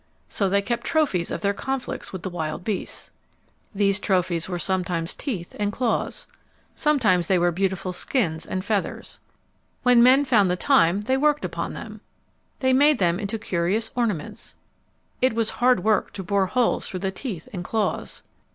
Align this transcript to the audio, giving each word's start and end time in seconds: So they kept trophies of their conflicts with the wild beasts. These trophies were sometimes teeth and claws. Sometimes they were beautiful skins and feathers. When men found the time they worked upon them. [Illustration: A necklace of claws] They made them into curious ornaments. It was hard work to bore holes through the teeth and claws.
So 0.27 0.49
they 0.49 0.63
kept 0.63 0.83
trophies 0.83 1.29
of 1.29 1.41
their 1.41 1.53
conflicts 1.53 2.11
with 2.11 2.23
the 2.23 2.29
wild 2.31 2.63
beasts. 2.63 3.11
These 3.71 3.99
trophies 3.99 4.49
were 4.49 4.57
sometimes 4.57 5.13
teeth 5.13 5.55
and 5.59 5.71
claws. 5.71 6.25
Sometimes 6.73 7.27
they 7.27 7.37
were 7.37 7.51
beautiful 7.51 7.93
skins 7.93 8.47
and 8.47 8.65
feathers. 8.65 9.19
When 9.83 10.01
men 10.01 10.25
found 10.25 10.49
the 10.49 10.55
time 10.55 11.01
they 11.01 11.17
worked 11.17 11.45
upon 11.45 11.73
them. 11.73 12.01
[Illustration: 12.01 12.01
A 12.01 12.17
necklace 12.17 12.53
of 12.55 12.59
claws] 12.59 12.61
They 12.61 12.73
made 12.73 12.97
them 13.13 13.19
into 13.19 13.47
curious 13.47 13.91
ornaments. 13.95 14.55
It 15.21 15.33
was 15.33 15.49
hard 15.61 15.83
work 15.83 16.13
to 16.13 16.23
bore 16.23 16.47
holes 16.47 16.87
through 16.89 17.01
the 17.01 17.11
teeth 17.11 17.47
and 17.53 17.63
claws. 17.63 18.23